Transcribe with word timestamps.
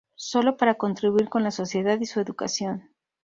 Solo 0.17 0.57
para 0.57 0.79
contribuir 0.79 1.29
con 1.29 1.43
la 1.43 1.51
sociedad 1.51 1.99
y 2.01 2.07
su 2.07 2.19
educación. 2.19 2.89